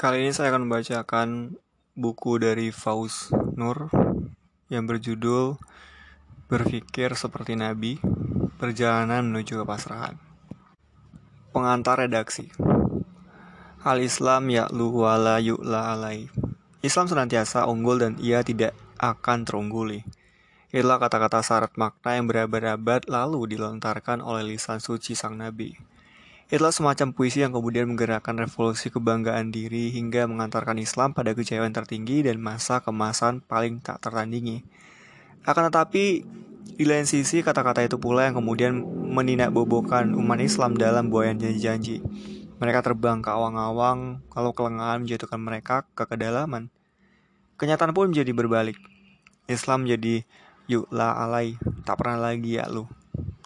Kali 0.00 0.24
ini 0.24 0.32
saya 0.32 0.48
akan 0.48 0.64
membacakan 0.64 1.28
buku 1.92 2.40
dari 2.40 2.72
Faus 2.72 3.28
Nur 3.52 3.92
yang 4.72 4.88
berjudul 4.88 5.60
Berpikir 6.48 7.12
Seperti 7.12 7.52
Nabi, 7.52 8.00
Perjalanan 8.56 9.28
Menuju 9.28 9.60
Kepasrahan. 9.60 10.16
Pengantar 11.52 12.00
redaksi. 12.00 12.48
Al 13.84 14.00
Islam 14.00 14.48
ya'lu 14.48 15.04
wala 15.04 15.36
yu'la 15.36 15.92
alai. 15.92 16.32
Islam 16.80 17.04
senantiasa 17.04 17.68
unggul 17.68 18.00
dan 18.00 18.16
ia 18.24 18.40
tidak 18.40 18.72
akan 18.96 19.44
terungguli. 19.44 20.00
Itulah 20.72 20.96
kata-kata 20.96 21.44
syarat 21.44 21.76
makna 21.76 22.16
yang 22.16 22.24
berabad-abad 22.24 23.04
lalu 23.04 23.52
dilontarkan 23.52 24.24
oleh 24.24 24.56
lisan 24.56 24.80
suci 24.80 25.12
sang 25.12 25.36
nabi. 25.36 25.89
Itulah 26.50 26.74
semacam 26.74 27.14
puisi 27.14 27.46
yang 27.46 27.54
kemudian 27.54 27.86
menggerakkan 27.86 28.34
revolusi 28.34 28.90
kebanggaan 28.90 29.54
diri 29.54 29.94
hingga 29.94 30.26
mengantarkan 30.26 30.82
Islam 30.82 31.14
pada 31.14 31.30
kejayaan 31.30 31.70
tertinggi 31.70 32.26
dan 32.26 32.42
masa 32.42 32.82
kemasan 32.82 33.38
paling 33.46 33.78
tak 33.78 34.02
tertandingi. 34.02 34.66
Akan 35.46 35.70
tetapi, 35.70 36.26
di 36.74 36.84
lain 36.90 37.06
sisi 37.06 37.46
kata-kata 37.46 37.86
itu 37.86 38.02
pula 38.02 38.26
yang 38.26 38.42
kemudian 38.42 38.82
menindak-bobokan 39.14 40.10
umat 40.18 40.42
Islam 40.42 40.74
dalam 40.74 41.06
buayan 41.06 41.38
janji-janji. 41.38 42.02
Mereka 42.58 42.82
terbang 42.82 43.22
ke 43.22 43.30
awang-awang, 43.30 44.18
kalau 44.26 44.50
kelengahan 44.50 45.06
menjatuhkan 45.06 45.38
mereka 45.38 45.86
ke 45.94 46.02
kedalaman. 46.02 46.66
Kenyataan 47.62 47.94
pun 47.94 48.10
menjadi 48.10 48.34
berbalik. 48.34 48.74
Islam 49.46 49.86
jadi 49.86 50.26
yuk 50.66 50.90
lah 50.90 51.14
alai, 51.14 51.54
tak 51.86 51.94
pernah 52.02 52.18
lagi 52.18 52.58
ya 52.58 52.66
lu 52.66 52.90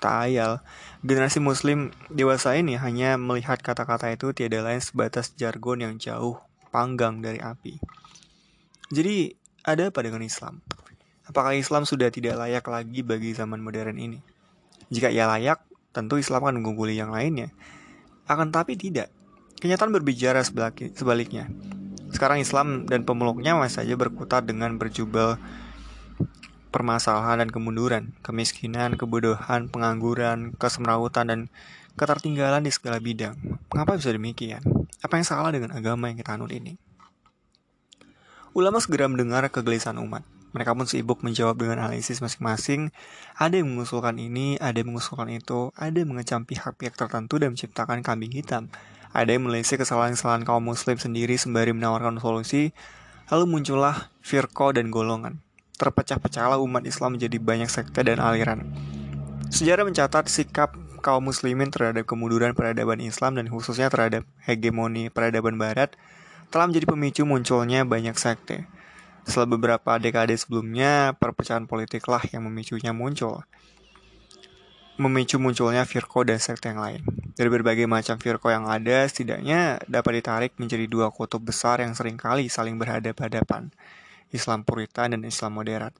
ayal, 0.08 0.60
generasi 1.00 1.40
muslim 1.40 1.94
dewasa 2.12 2.56
ini 2.56 2.76
hanya 2.76 3.16
melihat 3.16 3.60
kata-kata 3.60 4.12
itu 4.12 4.32
tiada 4.36 4.60
lain 4.60 4.80
sebatas 4.80 5.32
jargon 5.38 5.80
yang 5.84 5.94
jauh 5.96 6.40
panggang 6.68 7.22
dari 7.22 7.38
api. 7.40 7.78
Jadi, 8.92 9.32
ada 9.64 9.88
apa 9.88 10.00
dengan 10.04 10.20
Islam? 10.20 10.60
Apakah 11.24 11.56
Islam 11.56 11.88
sudah 11.88 12.12
tidak 12.12 12.36
layak 12.36 12.68
lagi 12.68 13.00
bagi 13.00 13.32
zaman 13.32 13.64
modern 13.64 13.96
ini? 13.96 14.20
Jika 14.92 15.08
ia 15.08 15.24
layak, 15.24 15.64
tentu 15.96 16.20
Islam 16.20 16.44
akan 16.44 16.60
mengungguli 16.60 17.00
yang 17.00 17.08
lainnya. 17.08 17.48
Akan 18.28 18.52
tapi 18.52 18.76
tidak. 18.76 19.08
Kenyataan 19.56 19.94
berbicara 19.94 20.44
sebaliknya. 20.44 21.48
Sekarang 22.12 22.38
Islam 22.44 22.84
dan 22.84 23.08
pemeluknya 23.08 23.56
masih 23.56 23.82
saja 23.82 23.94
berkutat 23.96 24.44
dengan 24.44 24.76
berjubel 24.76 25.40
permasalahan 26.74 27.38
dan 27.38 27.54
kemunduran, 27.54 28.10
kemiskinan, 28.26 28.98
kebodohan, 28.98 29.70
pengangguran, 29.70 30.58
kesemrawutan, 30.58 31.30
dan 31.30 31.40
ketertinggalan 31.94 32.66
di 32.66 32.74
segala 32.74 32.98
bidang. 32.98 33.38
Mengapa 33.70 33.94
bisa 33.94 34.10
demikian? 34.10 34.58
Apa 34.98 35.22
yang 35.22 35.26
salah 35.26 35.54
dengan 35.54 35.70
agama 35.70 36.10
yang 36.10 36.18
kita 36.18 36.34
anut 36.34 36.50
ini? 36.50 36.74
Ulama 38.58 38.82
segera 38.82 39.06
mendengar 39.06 39.46
kegelisahan 39.54 40.02
umat. 40.02 40.26
Mereka 40.50 40.74
pun 40.74 40.86
sibuk 40.90 41.22
menjawab 41.22 41.58
dengan 41.58 41.86
analisis 41.86 42.18
masing-masing. 42.18 42.90
Ada 43.38 43.62
yang 43.62 43.70
mengusulkan 43.70 44.18
ini, 44.18 44.58
ada 44.58 44.74
yang 44.82 44.94
mengusulkan 44.94 45.30
itu, 45.30 45.70
ada 45.78 45.94
yang 45.94 46.10
mengecam 46.10 46.42
pihak-pihak 46.42 46.94
tertentu 46.98 47.38
dan 47.38 47.54
menciptakan 47.54 48.02
kambing 48.02 48.34
hitam. 48.34 48.70
Ada 49.14 49.38
yang 49.38 49.46
melisih 49.46 49.78
kesalahan-kesalahan 49.78 50.42
kaum 50.42 50.66
muslim 50.66 50.98
sendiri 50.98 51.38
sembari 51.38 51.70
menawarkan 51.70 52.18
solusi. 52.18 52.74
Lalu 53.30 53.46
muncullah 53.46 54.10
firqo 54.22 54.74
dan 54.74 54.90
golongan 54.94 55.42
terpecah-pecahlah 55.84 56.56
umat 56.64 56.88
Islam 56.88 57.20
menjadi 57.20 57.36
banyak 57.36 57.68
sekte 57.68 58.00
dan 58.00 58.16
aliran. 58.16 58.64
Sejarah 59.52 59.84
mencatat 59.84 60.32
sikap 60.32 60.72
kaum 61.04 61.28
muslimin 61.28 61.68
terhadap 61.68 62.08
kemunduran 62.08 62.56
peradaban 62.56 63.04
Islam 63.04 63.36
dan 63.36 63.52
khususnya 63.52 63.92
terhadap 63.92 64.24
hegemoni 64.48 65.12
peradaban 65.12 65.60
barat 65.60 65.92
telah 66.48 66.64
menjadi 66.64 66.88
pemicu 66.88 67.22
munculnya 67.28 67.84
banyak 67.84 68.16
sekte. 68.16 68.64
Setelah 69.28 69.48
beberapa 69.56 70.00
dekade 70.00 70.32
sebelumnya, 70.36 71.12
perpecahan 71.20 71.68
politiklah 71.68 72.24
yang 72.32 72.48
memicunya 72.48 72.96
muncul. 72.96 73.44
Memicu 74.96 75.36
munculnya 75.36 75.84
Firko 75.84 76.24
dan 76.24 76.40
sekte 76.40 76.72
yang 76.72 76.80
lain. 76.80 77.04
Dari 77.34 77.48
berbagai 77.50 77.84
macam 77.84 78.16
Firko 78.16 78.48
yang 78.48 78.70
ada, 78.70 79.04
setidaknya 79.10 79.82
dapat 79.90 80.22
ditarik 80.22 80.52
menjadi 80.56 80.86
dua 80.86 81.10
kutub 81.10 81.42
besar 81.42 81.82
yang 81.82 81.92
sering 81.92 82.14
kali 82.14 82.46
saling 82.48 82.78
berhadapan-hadapan 82.78 83.74
Islam 84.34 84.66
Puritan 84.66 85.14
dan 85.14 85.22
Islam 85.22 85.54
Moderat. 85.54 85.94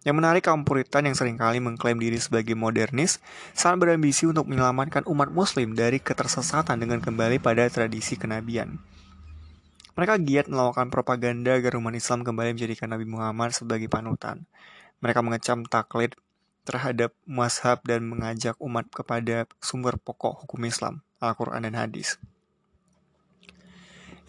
Yang 0.00 0.16
menarik 0.16 0.48
kaum 0.48 0.64
Puritan 0.64 1.04
yang 1.04 1.12
sering 1.12 1.36
kali 1.36 1.60
mengklaim 1.60 2.00
diri 2.00 2.16
sebagai 2.16 2.56
modernis 2.56 3.20
sangat 3.52 3.84
berambisi 3.84 4.24
untuk 4.24 4.48
menyelamatkan 4.48 5.04
umat 5.04 5.28
muslim 5.28 5.76
dari 5.76 6.00
ketersesatan 6.00 6.80
dengan 6.80 7.04
kembali 7.04 7.36
pada 7.36 7.68
tradisi 7.68 8.16
kenabian. 8.16 8.80
Mereka 10.00 10.16
giat 10.24 10.48
melakukan 10.48 10.88
propaganda 10.88 11.52
agar 11.52 11.76
umat 11.76 11.92
Islam 11.92 12.24
kembali 12.24 12.56
menjadikan 12.56 12.88
Nabi 12.88 13.04
Muhammad 13.04 13.52
sebagai 13.52 13.92
panutan. 13.92 14.48
Mereka 15.04 15.20
mengecam 15.20 15.68
taklid 15.68 16.16
terhadap 16.64 17.12
mazhab 17.28 17.84
dan 17.84 18.08
mengajak 18.08 18.56
umat 18.56 18.88
kepada 18.88 19.44
sumber 19.60 20.00
pokok 20.00 20.48
hukum 20.48 20.64
Islam, 20.64 21.04
Al-Quran 21.20 21.68
dan 21.68 21.76
Hadis. 21.76 22.16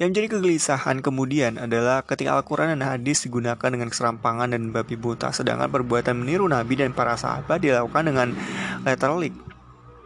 Yang 0.01 0.17
menjadi 0.17 0.28
kegelisahan 0.34 0.97
kemudian 1.06 1.62
adalah 1.62 2.01
ketika 2.01 2.34
Al-Quran 2.34 2.73
dan 2.73 2.81
hadis 2.81 3.22
digunakan 3.22 3.69
dengan 3.69 3.85
keserampangan 3.85 4.50
dan 4.50 4.73
babi 4.73 4.97
buta, 4.97 5.29
sedangkan 5.29 5.69
perbuatan 5.69 6.17
meniru 6.17 6.50
Nabi 6.50 6.73
dan 6.81 6.89
para 6.89 7.13
sahabat 7.13 7.62
dilakukan 7.62 8.09
dengan 8.09 8.34
literal 8.81 9.22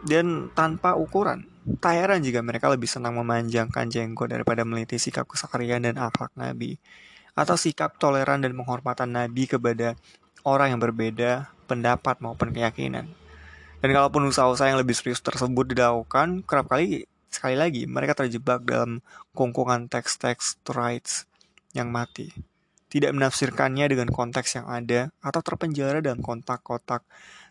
dan 0.04 0.52
tanpa 0.52 1.00
ukuran. 1.00 1.48
Tak 1.80 1.96
heran 1.96 2.20
jika 2.20 2.44
mereka 2.44 2.68
lebih 2.68 2.84
senang 2.84 3.16
memanjangkan 3.16 3.88
jenggot 3.88 4.28
daripada 4.28 4.68
meliti 4.68 5.00
sikap 5.00 5.24
kesakrian 5.24 5.80
dan 5.80 5.96
akhlak 5.96 6.28
Nabi, 6.36 6.76
atau 7.32 7.56
sikap 7.56 7.96
toleran 7.96 8.44
dan 8.44 8.52
penghormatan 8.52 9.16
Nabi 9.16 9.48
kepada 9.48 9.96
orang 10.44 10.76
yang 10.76 10.80
berbeda 10.84 11.48
pendapat 11.64 12.20
maupun 12.20 12.52
keyakinan. 12.52 13.08
Dan 13.80 13.88
kalaupun 13.96 14.28
usaha-usaha 14.28 14.68
yang 14.68 14.76
lebih 14.76 14.92
serius 14.92 15.24
tersebut 15.24 15.72
dilakukan, 15.72 16.44
kerap 16.44 16.68
kali 16.68 17.08
Sekali 17.26 17.56
lagi, 17.58 17.82
mereka 17.84 18.16
terjebak 18.16 18.64
dalam 18.64 19.02
kongkongan 19.36 19.90
teks-teks 19.90 20.62
rights 20.72 21.26
yang 21.76 21.92
mati. 21.92 22.32
Tidak 22.86 23.12
menafsirkannya 23.12 23.90
dengan 23.90 24.08
konteks 24.08 24.56
yang 24.56 24.66
ada 24.70 25.10
atau 25.20 25.40
terpenjara 25.42 26.00
dalam 26.00 26.22
kontak-kotak 26.22 27.02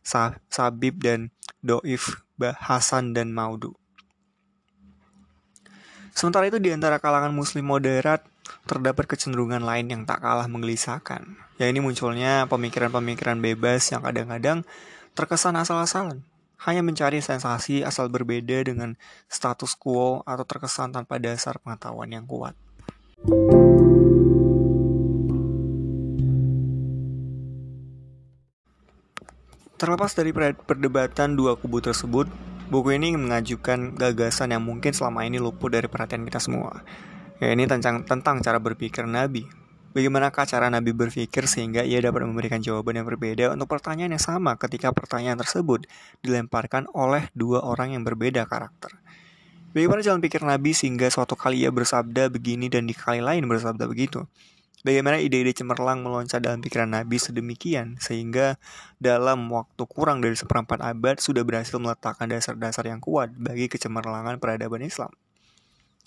Sabib 0.02 0.98
dan 1.04 1.30
Doif, 1.60 2.24
Hasan 2.40 3.14
dan 3.14 3.36
Maudu. 3.36 3.76
Sementara 6.16 6.48
itu 6.48 6.64
di 6.64 6.72
antara 6.72 6.98
kalangan 7.04 7.36
muslim 7.36 7.68
moderat 7.68 8.24
terdapat 8.64 9.04
kecenderungan 9.06 9.60
lain 9.60 9.92
yang 9.92 10.02
tak 10.08 10.24
kalah 10.24 10.48
menggelisahkan. 10.48 11.36
Ya 11.60 11.68
ini 11.68 11.84
munculnya 11.84 12.48
pemikiran-pemikiran 12.48 13.44
bebas 13.44 13.92
yang 13.92 14.00
kadang-kadang 14.00 14.64
terkesan 15.12 15.60
asal-asalan 15.60 16.24
hanya 16.64 16.82
mencari 16.86 17.20
sensasi 17.20 17.84
asal 17.84 18.08
berbeda 18.08 18.64
dengan 18.64 18.96
status 19.28 19.76
quo 19.76 20.24
atau 20.24 20.46
terkesan 20.48 20.96
tanpa 20.96 21.20
dasar 21.20 21.60
pengetahuan 21.60 22.12
yang 22.14 22.24
kuat. 22.24 22.56
Terlepas 29.76 30.16
dari 30.16 30.32
perdebatan 30.56 31.36
dua 31.36 31.60
kubu 31.60 31.84
tersebut, 31.84 32.32
buku 32.72 32.96
ini 32.96 33.12
mengajukan 33.12 34.00
gagasan 34.00 34.56
yang 34.56 34.64
mungkin 34.64 34.96
selama 34.96 35.28
ini 35.28 35.36
luput 35.36 35.68
dari 35.76 35.92
perhatian 35.92 36.24
kita 36.24 36.40
semua. 36.40 36.80
Ya, 37.44 37.52
ini 37.52 37.68
tentang, 37.68 38.08
tentang 38.08 38.40
cara 38.40 38.56
berpikir 38.64 39.04
Nabi, 39.04 39.44
Bagaimanakah 39.96 40.44
cara 40.44 40.68
Nabi 40.68 40.92
berpikir 40.92 41.48
sehingga 41.48 41.80
ia 41.80 42.04
dapat 42.04 42.28
memberikan 42.28 42.60
jawaban 42.60 43.00
yang 43.00 43.08
berbeda 43.08 43.56
untuk 43.56 43.72
pertanyaan 43.80 44.12
yang 44.12 44.20
sama 44.20 44.60
ketika 44.60 44.92
pertanyaan 44.92 45.40
tersebut 45.40 45.88
dilemparkan 46.20 46.92
oleh 46.92 47.32
dua 47.32 47.64
orang 47.64 47.96
yang 47.96 48.04
berbeda 48.04 48.44
karakter? 48.44 48.92
Bagaimana 49.72 50.04
jalan 50.04 50.20
pikir 50.20 50.44
Nabi 50.44 50.76
sehingga 50.76 51.08
suatu 51.08 51.40
kali 51.40 51.64
ia 51.64 51.72
bersabda 51.72 52.28
begini 52.28 52.68
dan 52.68 52.92
di 52.92 52.92
kali 52.92 53.24
lain 53.24 53.48
bersabda 53.48 53.88
begitu? 53.88 54.28
Bagaimana 54.84 55.16
ide-ide 55.16 55.56
cemerlang 55.56 56.04
meloncat 56.04 56.44
dalam 56.44 56.60
pikiran 56.60 56.92
Nabi 56.92 57.16
sedemikian 57.16 57.96
sehingga 57.96 58.60
dalam 59.00 59.48
waktu 59.48 59.88
kurang 59.88 60.20
dari 60.20 60.36
seperempat 60.36 60.84
abad 60.84 61.24
sudah 61.24 61.48
berhasil 61.48 61.80
meletakkan 61.80 62.28
dasar-dasar 62.28 62.92
yang 62.92 63.00
kuat 63.00 63.32
bagi 63.40 63.72
kecemerlangan 63.72 64.44
peradaban 64.44 64.84
Islam? 64.84 65.16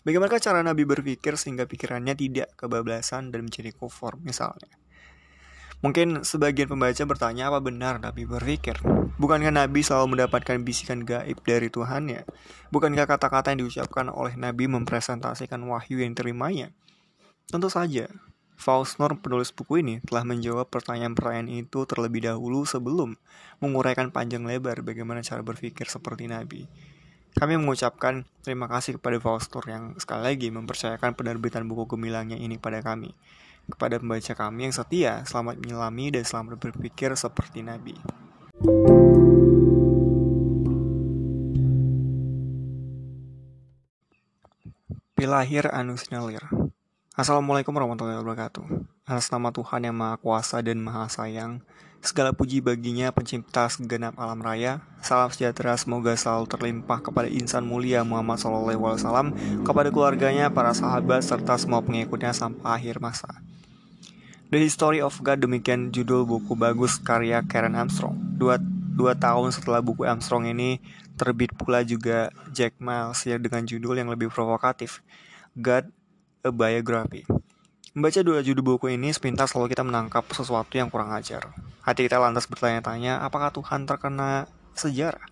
Bagaimana 0.09 0.41
cara 0.41 0.65
Nabi 0.65 0.89
berpikir 0.89 1.37
sehingga 1.37 1.69
pikirannya 1.69 2.17
tidak 2.17 2.57
kebablasan 2.57 3.29
dan 3.29 3.45
menjadi 3.45 3.77
kufur 3.77 4.17
misalnya? 4.25 4.73
Mungkin 5.85 6.25
sebagian 6.25 6.65
pembaca 6.65 7.05
bertanya 7.05 7.53
apa 7.53 7.61
benar 7.61 8.01
Nabi 8.01 8.25
berpikir? 8.25 8.81
Bukankah 9.21 9.53
Nabi 9.53 9.85
selalu 9.85 10.17
mendapatkan 10.17 10.65
bisikan 10.65 11.05
gaib 11.05 11.45
dari 11.45 11.69
Tuhannya? 11.69 12.25
Bukankah 12.73 13.05
kata-kata 13.05 13.53
yang 13.53 13.69
diucapkan 13.69 14.09
oleh 14.09 14.33
Nabi 14.41 14.65
mempresentasikan 14.65 15.61
wahyu 15.69 16.01
yang 16.01 16.17
terimanya? 16.17 16.73
Tentu 17.45 17.69
saja, 17.69 18.09
Fausnor 18.57 19.21
penulis 19.21 19.53
buku 19.53 19.85
ini 19.85 20.01
telah 20.09 20.25
menjawab 20.25 20.73
pertanyaan-pertanyaan 20.73 21.69
itu 21.69 21.85
terlebih 21.85 22.33
dahulu 22.33 22.65
sebelum 22.65 23.13
menguraikan 23.61 24.09
panjang 24.09 24.49
lebar 24.49 24.81
bagaimana 24.81 25.21
cara 25.21 25.45
berpikir 25.45 25.85
seperti 25.85 26.33
Nabi. 26.33 26.65
Kami 27.39 27.55
mengucapkan 27.55 28.27
terima 28.43 28.67
kasih 28.67 28.99
kepada 28.99 29.15
Faustur 29.23 29.63
yang 29.71 29.95
sekali 30.03 30.27
lagi 30.27 30.51
mempercayakan 30.51 31.15
penerbitan 31.15 31.71
buku 31.71 31.95
gemilangnya 31.95 32.35
ini 32.35 32.59
pada 32.59 32.83
kami. 32.83 33.15
Kepada 33.71 34.03
pembaca 34.03 34.35
kami 34.35 34.67
yang 34.67 34.75
setia, 34.75 35.23
selamat 35.23 35.63
menyelami 35.63 36.19
dan 36.19 36.27
selamat 36.27 36.59
berpikir 36.59 37.15
seperti 37.15 37.63
Nabi. 37.63 37.95
Pilahir 45.15 45.71
Anusnalir 45.71 46.43
Assalamualaikum 47.15 47.71
warahmatullahi 47.71 48.19
wabarakatuh 48.23 48.67
Atas 49.07 49.31
nama 49.35 49.51
Tuhan 49.51 49.87
yang 49.87 49.95
Maha 49.95 50.19
Kuasa 50.19 50.63
dan 50.63 50.79
Maha 50.79 51.11
Sayang 51.11 51.63
Segala 51.99 52.31
puji 52.31 52.63
baginya 52.63 53.11
pencipta 53.11 53.67
segenap 53.67 54.15
alam 54.15 54.39
raya. 54.39 54.79
Salam 55.03 55.35
sejahtera 55.35 55.75
semoga 55.75 56.15
selalu 56.15 56.47
terlimpah 56.47 57.03
kepada 57.03 57.27
insan 57.27 57.67
mulia 57.67 58.07
Muhammad 58.07 58.39
SAW, 58.39 59.35
kepada 59.67 59.89
keluarganya, 59.91 60.47
para 60.47 60.71
sahabat, 60.71 61.27
serta 61.27 61.59
semua 61.59 61.83
pengikutnya 61.83 62.31
sampai 62.31 62.63
akhir 62.63 63.03
masa. 63.03 63.43
The 64.49 64.63
History 64.63 65.05
of 65.05 65.13
God 65.21 65.45
demikian 65.45 65.93
judul 65.93 66.25
buku 66.25 66.57
bagus 66.57 66.97
karya 66.97 67.45
Karen 67.45 67.77
Armstrong. 67.77 68.17
Dua, 68.17 68.57
dua 68.97 69.13
tahun 69.13 69.53
setelah 69.53 69.85
buku 69.85 70.09
Armstrong 70.09 70.49
ini 70.49 70.81
terbit 71.19 71.53
pula 71.53 71.85
juga 71.85 72.33
Jack 72.55 72.79
Miles 72.81 73.27
ya 73.27 73.37
dengan 73.37 73.67
judul 73.67 73.99
yang 73.99 74.09
lebih 74.09 74.31
provokatif, 74.31 75.03
God 75.59 75.91
A 76.47 76.51
Biography. 76.55 77.27
Membaca 77.97 78.21
dua 78.21 78.45
judul 78.45 78.61
buku 78.61 78.93
ini 78.93 79.09
sepintas 79.09 79.57
selalu 79.57 79.73
kita 79.73 79.81
menangkap 79.81 80.21
sesuatu 80.29 80.77
yang 80.77 80.93
kurang 80.93 81.09
ajar. 81.17 81.49
Hati 81.81 82.05
kita 82.05 82.21
lantas 82.21 82.45
bertanya-tanya, 82.45 83.25
apakah 83.25 83.49
Tuhan 83.49 83.89
terkena 83.89 84.45
sejarah? 84.77 85.25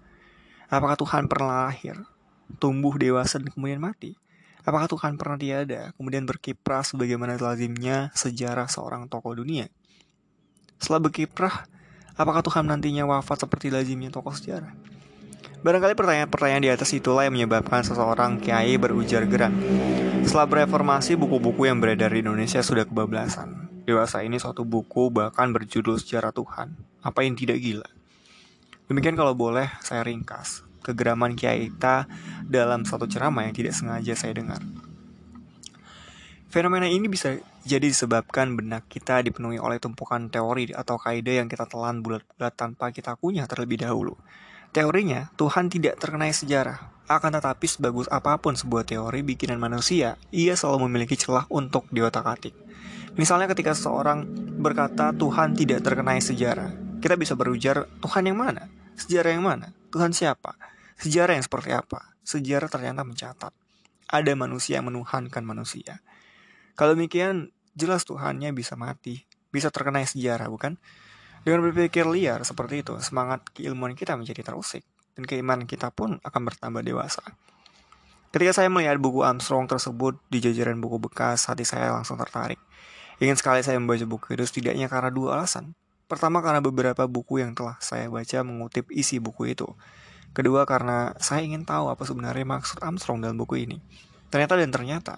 Apakah 0.72 0.96
Tuhan 0.96 1.28
pernah 1.28 1.68
lahir, 1.68 2.00
tumbuh 2.56 2.96
dewasa 2.96 3.36
dan 3.36 3.52
kemudian 3.52 3.76
mati? 3.76 4.16
Apakah 4.64 4.88
Tuhan 4.88 5.20
pernah 5.20 5.36
tiada, 5.36 5.92
kemudian 6.00 6.24
berkiprah 6.24 6.82
sebagaimana 6.82 7.36
lazimnya 7.36 8.10
sejarah 8.16 8.66
seorang 8.72 9.06
tokoh 9.06 9.36
dunia? 9.36 9.68
Setelah 10.80 11.06
berkiprah, 11.06 11.68
apakah 12.16 12.40
Tuhan 12.40 12.72
nantinya 12.72 13.04
wafat 13.04 13.46
seperti 13.46 13.68
lazimnya 13.68 14.08
tokoh 14.08 14.32
sejarah? 14.32 14.72
Barangkali 15.60 15.92
pertanyaan-pertanyaan 15.92 16.64
di 16.64 16.70
atas 16.72 16.90
itulah 16.96 17.28
yang 17.28 17.36
menyebabkan 17.36 17.84
seseorang 17.84 18.40
kiai 18.42 18.74
berujar 18.80 19.28
gerak. 19.28 19.52
Setelah 20.26 20.50
bereformasi, 20.50 21.14
buku-buku 21.14 21.70
yang 21.70 21.78
beredar 21.78 22.10
di 22.10 22.18
Indonesia 22.18 22.58
sudah 22.58 22.82
kebablasan. 22.82 23.70
Dewasa 23.86 24.26
ini 24.26 24.42
suatu 24.42 24.66
buku 24.66 25.06
bahkan 25.14 25.54
berjudul 25.54 26.02
Sejarah 26.02 26.34
Tuhan. 26.34 26.74
Apa 26.98 27.22
yang 27.22 27.38
tidak 27.38 27.62
gila? 27.62 27.86
Demikian 28.90 29.14
kalau 29.14 29.38
boleh 29.38 29.70
saya 29.86 30.02
ringkas 30.02 30.66
kegeraman 30.82 31.38
Kiai 31.38 31.70
Ita 31.70 32.10
dalam 32.42 32.82
satu 32.82 33.06
ceramah 33.06 33.46
yang 33.46 33.54
tidak 33.54 33.78
sengaja 33.78 34.18
saya 34.18 34.34
dengar. 34.34 34.58
Fenomena 36.50 36.90
ini 36.90 37.06
bisa 37.06 37.38
jadi 37.62 37.86
disebabkan 37.86 38.58
benak 38.58 38.90
kita 38.90 39.22
dipenuhi 39.22 39.62
oleh 39.62 39.78
tumpukan 39.78 40.26
teori 40.26 40.74
atau 40.74 40.98
kaidah 40.98 41.38
yang 41.38 41.46
kita 41.46 41.70
telan 41.70 42.02
bulat-bulat 42.02 42.54
tanpa 42.58 42.90
kita 42.90 43.14
kunyah 43.14 43.46
terlebih 43.46 43.78
dahulu. 43.78 44.18
Teorinya, 44.74 45.30
Tuhan 45.38 45.70
tidak 45.70 46.02
terkenai 46.02 46.34
sejarah. 46.34 46.95
Akan 47.06 47.30
tetapi 47.30 47.70
sebagus 47.70 48.10
apa 48.10 48.34
pun 48.42 48.58
sebuah 48.58 48.82
teori 48.82 49.22
bikinan 49.22 49.62
manusia, 49.62 50.18
ia 50.34 50.58
selalu 50.58 50.90
memiliki 50.90 51.14
celah 51.14 51.46
untuk 51.54 51.86
diotak-atik. 51.94 52.50
Misalnya 53.14 53.46
ketika 53.46 53.78
seseorang 53.78 54.26
berkata 54.58 55.14
Tuhan 55.14 55.54
tidak 55.54 55.86
terkenai 55.86 56.18
sejarah, 56.18 56.74
kita 56.98 57.14
bisa 57.14 57.38
berujar 57.38 57.86
Tuhan 58.02 58.26
yang 58.26 58.42
mana? 58.42 58.66
Sejarah 58.98 59.30
yang 59.38 59.46
mana? 59.46 59.70
Tuhan 59.94 60.10
siapa? 60.10 60.58
Sejarah 60.98 61.38
yang 61.38 61.46
seperti 61.46 61.70
apa? 61.70 62.10
Sejarah 62.26 62.66
ternyata 62.66 63.06
mencatat. 63.06 63.54
Ada 64.10 64.32
manusia 64.34 64.82
yang 64.82 64.90
menuhankan 64.90 65.46
manusia. 65.46 66.02
Kalau 66.74 66.98
demikian, 66.98 67.54
jelas 67.78 68.02
Tuhannya 68.02 68.50
bisa 68.50 68.74
mati, 68.74 69.22
bisa 69.54 69.70
terkenai 69.70 70.10
sejarah, 70.10 70.50
bukan? 70.50 70.74
Dengan 71.46 71.62
berpikir 71.62 72.02
liar 72.10 72.42
seperti 72.42 72.82
itu, 72.82 72.98
semangat 72.98 73.46
keilmuan 73.54 73.94
kita 73.94 74.18
menjadi 74.18 74.42
terusik, 74.42 74.82
dan 75.16 75.24
keimanan 75.24 75.64
kita 75.64 75.88
pun 75.90 76.20
akan 76.20 76.42
bertambah 76.46 76.84
dewasa. 76.84 77.24
Ketika 78.36 78.52
saya 78.52 78.68
melihat 78.68 79.00
buku 79.00 79.24
Armstrong 79.24 79.64
tersebut 79.64 80.20
di 80.28 80.44
jajaran 80.44 80.76
buku 80.76 81.00
bekas, 81.00 81.48
hati 81.48 81.64
saya 81.64 81.88
langsung 81.96 82.20
tertarik. 82.20 82.60
Ingin 83.16 83.32
sekali 83.40 83.64
saya 83.64 83.80
membaca 83.80 84.04
buku 84.04 84.36
itu 84.36 84.44
setidaknya 84.44 84.92
karena 84.92 85.08
dua 85.08 85.40
alasan. 85.40 85.72
Pertama 86.04 86.44
karena 86.44 86.60
beberapa 86.60 87.08
buku 87.08 87.40
yang 87.40 87.56
telah 87.56 87.80
saya 87.80 88.12
baca 88.12 88.44
mengutip 88.44 88.92
isi 88.92 89.16
buku 89.16 89.56
itu. 89.56 89.64
Kedua 90.36 90.68
karena 90.68 91.16
saya 91.16 91.40
ingin 91.40 91.64
tahu 91.64 91.88
apa 91.88 92.04
sebenarnya 92.04 92.44
maksud 92.44 92.84
Armstrong 92.84 93.24
dalam 93.24 93.40
buku 93.40 93.64
ini. 93.64 93.80
Ternyata 94.28 94.60
dan 94.60 94.68
ternyata, 94.68 95.14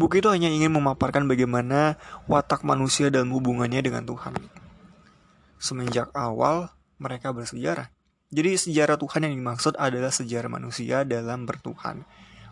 buku 0.00 0.24
itu 0.24 0.32
hanya 0.32 0.48
ingin 0.48 0.72
memaparkan 0.72 1.28
bagaimana 1.28 2.00
watak 2.24 2.64
manusia 2.64 3.12
dalam 3.12 3.28
hubungannya 3.28 3.84
dengan 3.84 4.08
Tuhan. 4.08 4.32
Semenjak 5.60 6.08
awal, 6.16 6.72
mereka 6.96 7.36
bersejarah. 7.36 7.92
Jadi 8.34 8.58
sejarah 8.58 8.98
Tuhan 8.98 9.30
yang 9.30 9.34
dimaksud 9.38 9.78
adalah 9.78 10.10
sejarah 10.10 10.50
manusia 10.50 11.06
dalam 11.06 11.46
bertuhan 11.46 12.02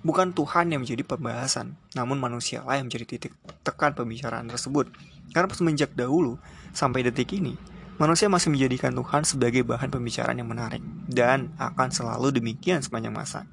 Bukan 0.03 0.35
Tuhan 0.35 0.75
yang 0.75 0.83
menjadi 0.83 1.07
pembahasan, 1.07 1.79
namun 1.95 2.19
manusia 2.19 2.67
lah 2.67 2.75
yang 2.75 2.91
menjadi 2.91 3.07
titik 3.07 3.39
tekan 3.63 3.95
pembicaraan 3.95 4.51
tersebut. 4.51 4.91
Karena 5.31 5.47
semenjak 5.55 5.95
dahulu 5.95 6.43
sampai 6.75 7.07
detik 7.07 7.31
ini, 7.39 7.55
manusia 8.03 8.27
masih 8.27 8.51
menjadikan 8.51 8.91
Tuhan 8.99 9.23
sebagai 9.23 9.63
bahan 9.63 9.95
pembicaraan 9.95 10.43
yang 10.43 10.51
menarik 10.51 10.83
dan 11.07 11.55
akan 11.55 11.95
selalu 11.95 12.35
demikian 12.35 12.83
sepanjang 12.83 13.15
masa. 13.15 13.47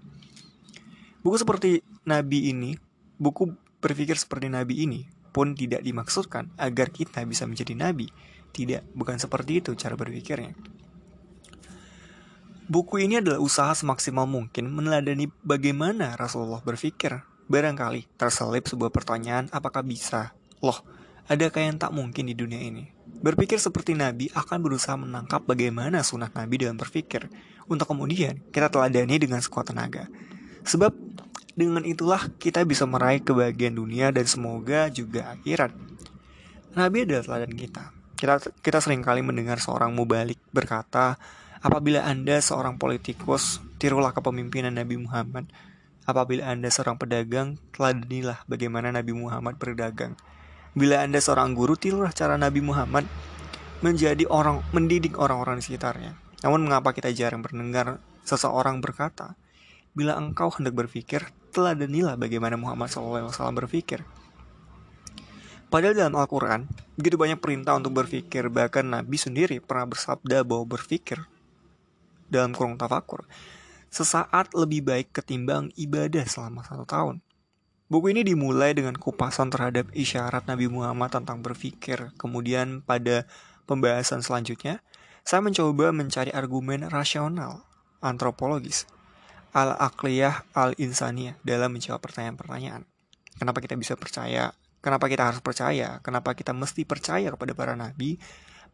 Buku 1.21 1.37
seperti 1.37 1.85
Nabi 2.09 2.49
ini, 2.49 2.73
buku 3.21 3.53
berpikir 3.77 4.17
seperti 4.17 4.49
Nabi 4.49 4.89
ini 4.89 5.05
pun 5.29 5.53
tidak 5.53 5.85
dimaksudkan 5.85 6.49
agar 6.57 6.89
kita 6.89 7.21
bisa 7.29 7.45
menjadi 7.45 7.77
nabi. 7.77 8.09
Tidak, 8.49 8.97
bukan 8.97 9.21
seperti 9.21 9.61
itu 9.61 9.77
cara 9.77 9.93
berpikirnya. 9.93 10.57
Buku 12.69 13.01
ini 13.01 13.18
adalah 13.18 13.42
usaha 13.42 13.74
semaksimal 13.74 14.30
mungkin 14.30 14.69
meneladani 14.69 15.25
bagaimana 15.42 16.13
Rasulullah 16.13 16.62
berpikir. 16.62 17.25
Barangkali 17.50 18.06
terselip 18.13 18.69
sebuah 18.69 18.94
pertanyaan 18.94 19.50
apakah 19.50 19.81
bisa? 19.81 20.38
Loh, 20.62 20.77
adakah 21.25 21.66
yang 21.66 21.81
tak 21.81 21.89
mungkin 21.98 22.30
di 22.30 22.38
dunia 22.38 22.62
ini? 22.62 22.94
Berpikir 23.25 23.57
seperti 23.57 23.98
Nabi 23.98 24.30
akan 24.38 24.62
berusaha 24.62 24.94
menangkap 25.01 25.50
bagaimana 25.50 26.06
sunnah 26.06 26.30
Nabi 26.30 26.61
dalam 26.61 26.78
berpikir. 26.78 27.26
Untuk 27.66 27.90
kemudian 27.90 28.38
kita 28.54 28.69
teladani 28.69 29.18
dengan 29.18 29.42
sekuat 29.42 29.73
tenaga. 29.73 30.06
Sebab 30.61 30.94
dengan 31.57 31.81
itulah 31.90 32.30
kita 32.38 32.61
bisa 32.69 32.85
meraih 32.85 33.26
kebahagiaan 33.26 33.81
dunia 33.81 34.14
dan 34.14 34.30
semoga 34.30 34.94
juga 34.94 35.33
akhirat. 35.33 35.73
Nabi 36.78 37.02
adalah 37.02 37.26
teladan 37.26 37.54
kita. 37.57 37.83
Kita 38.14 38.33
kita 38.61 38.78
sering 38.78 39.02
kali 39.02 39.26
mendengar 39.26 39.57
seorang 39.57 39.90
mubalik 39.90 40.38
berkata, 40.54 41.18
Apabila 41.59 42.07
Anda 42.07 42.39
seorang 42.39 42.80
politikus, 42.80 43.59
tirulah 43.83 44.16
kepemimpinan 44.16 44.80
Nabi 44.80 44.95
Muhammad. 44.95 45.51
Apabila 46.07 46.47
Anda 46.47 46.71
seorang 46.71 46.95
pedagang, 46.95 47.59
teladanilah 47.75 48.47
bagaimana 48.47 48.95
Nabi 48.95 49.11
Muhammad 49.11 49.59
berdagang. 49.59 50.16
Bila 50.71 51.04
Anda 51.04 51.19
seorang 51.19 51.51
guru, 51.59 51.75
tirulah 51.75 52.16
cara 52.16 52.39
Nabi 52.39 52.63
Muhammad 52.63 53.04
menjadi 53.83 54.23
orang 54.31 54.63
mendidik 54.71 55.19
orang-orang 55.19 55.59
di 55.59 55.68
sekitarnya. 55.68 56.16
Namun 56.47 56.71
mengapa 56.71 56.95
kita 56.95 57.11
jarang 57.11 57.44
mendengar 57.44 57.99
seseorang 58.23 58.80
berkata, 58.80 59.35
bila 59.92 60.16
engkau 60.16 60.47
hendak 60.56 60.71
berpikir, 60.71 61.28
teladanilah 61.51 62.16
bagaimana 62.16 62.56
Muhammad 62.56 62.87
SAW 62.87 63.35
berpikir. 63.51 64.07
Padahal 65.68 65.92
dalam 65.92 66.16
Al-Quran, 66.16 66.71
begitu 66.95 67.19
banyak 67.19 67.44
perintah 67.44 67.75
untuk 67.75 67.99
berpikir, 67.99 68.47
bahkan 68.47 68.87
Nabi 68.87 69.19
sendiri 69.19 69.59
pernah 69.59 69.92
bersabda 69.92 70.47
bahwa 70.47 70.63
berpikir 70.80 71.19
dalam 72.30 72.56
kurung 72.56 72.78
tafakur, 72.78 73.26
sesaat 73.90 74.54
lebih 74.54 74.86
baik 74.86 75.12
ketimbang 75.12 75.74
ibadah 75.76 76.24
selama 76.30 76.64
satu 76.64 76.86
tahun. 76.86 77.26
Buku 77.90 78.14
ini 78.14 78.21
dimulai 78.21 78.78
dengan 78.78 78.94
kupasan 78.94 79.50
terhadap 79.50 79.90
isyarat 79.98 80.45
Nabi 80.45 80.69
Muhammad 80.69 81.09
tentang 81.09 81.42
berpikir. 81.42 82.14
Kemudian 82.21 82.86
pada 82.86 83.26
pembahasan 83.66 84.21
selanjutnya, 84.21 84.86
saya 85.26 85.42
mencoba 85.42 85.90
mencari 85.90 86.30
argumen 86.30 86.86
rasional, 86.86 87.66
antropologis, 87.98 88.86
al-aqliyah, 89.57 90.45
al-insaniyah 90.54 91.42
dalam 91.42 91.74
menjawab 91.74 91.98
pertanyaan-pertanyaan. 91.98 92.86
Kenapa 93.42 93.57
kita 93.57 93.74
bisa 93.74 93.98
percaya? 93.98 94.54
Kenapa 94.80 95.09
kita 95.09 95.26
harus 95.26 95.42
percaya? 95.42 95.98
Kenapa 96.06 96.38
kita 96.38 96.54
mesti 96.54 96.86
percaya 96.86 97.33
kepada 97.33 97.57
para 97.57 97.74
nabi? 97.74 98.21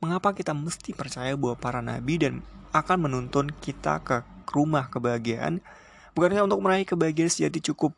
Mengapa 0.05 0.37
kita 0.37 0.53
mesti 0.53 0.93
percaya 0.93 1.33
bahwa 1.33 1.57
para 1.57 1.81
nabi 1.81 2.21
dan 2.21 2.45
akan 2.69 3.09
menuntun 3.09 3.49
kita 3.49 3.97
ke 4.05 4.21
rumah 4.53 4.85
kebahagiaan? 4.85 5.65
Bukankah 6.13 6.45
untuk 6.45 6.61
meraih 6.61 6.85
kebahagiaan 6.85 7.33
sejati 7.33 7.73
cukup 7.73 7.97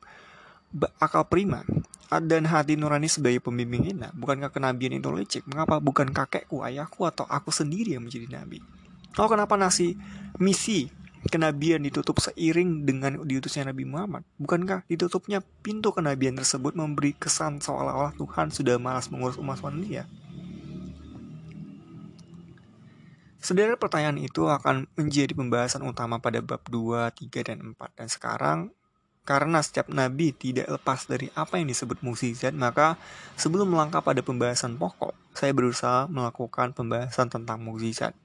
akal 1.03 1.27
prima 1.27 1.67
dan 2.07 2.47
hati 2.47 2.79
nurani 2.79 3.11
sebagai 3.11 3.43
pembimbing 3.43 3.91
kita? 3.91 4.15
Bukankah 4.15 4.55
kenabian 4.55 4.95
itu 4.95 5.11
licik? 5.11 5.43
Mengapa 5.51 5.83
bukan 5.83 6.07
kakekku, 6.07 6.63
ayahku, 6.63 7.03
atau 7.03 7.27
aku 7.27 7.51
sendiri 7.51 7.99
yang 7.99 8.07
menjadi 8.07 8.31
nabi? 8.31 8.63
Oh 9.19 9.27
kenapa 9.27 9.59
nasi 9.59 9.99
misi 10.39 10.87
kenabian 11.27 11.83
ditutup 11.83 12.23
seiring 12.23 12.87
dengan 12.87 13.19
diutusnya 13.27 13.67
Nabi 13.67 13.83
Muhammad? 13.83 14.23
Bukankah 14.39 14.87
ditutupnya 14.87 15.43
pintu 15.59 15.91
kenabian 15.91 16.39
tersebut 16.39 16.71
memberi 16.71 17.11
kesan 17.19 17.59
seolah-olah 17.59 18.15
Tuhan 18.15 18.47
sudah 18.55 18.79
malas 18.79 19.11
mengurus 19.11 19.35
umat 19.35 19.59
manusia? 19.59 20.07
Sederet 23.37 23.77
pertanyaan 23.77 24.17
itu 24.17 24.49
akan 24.49 24.89
menjadi 24.97 25.37
pembahasan 25.37 25.85
utama 25.85 26.17
pada 26.17 26.41
bab 26.41 26.65
2, 26.65 27.13
3, 27.13 27.45
dan 27.45 27.61
4. 27.61 27.77
Dan 27.93 28.07
sekarang, 28.09 28.59
karena 29.27 29.61
setiap 29.61 29.91
nabi 29.93 30.33
tidak 30.33 30.65
lepas 30.71 31.05
dari 31.05 31.29
apa 31.37 31.61
yang 31.61 31.69
disebut 31.69 32.01
mukjizat, 32.01 32.55
maka 32.57 32.97
sebelum 33.37 33.69
melangkah 33.69 34.01
pada 34.01 34.25
pembahasan 34.25 34.79
pokok, 34.81 35.13
saya 35.37 35.53
berusaha 35.53 36.09
melakukan 36.09 36.73
pembahasan 36.73 37.29
tentang 37.29 37.61
mukjizat. 37.61 38.17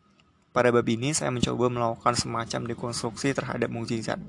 Pada 0.52 0.68
bab 0.72 0.84
ini, 0.88 1.12
saya 1.12 1.28
mencoba 1.28 1.68
melakukan 1.68 2.16
semacam 2.16 2.70
dekonstruksi 2.72 3.36
terhadap 3.36 3.68
mukjizat. 3.68 4.20